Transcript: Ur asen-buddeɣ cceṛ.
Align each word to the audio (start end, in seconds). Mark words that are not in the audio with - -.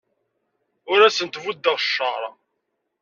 Ur 0.91 0.99
asen-buddeɣ 1.07 1.75
cceṛ. 1.81 2.21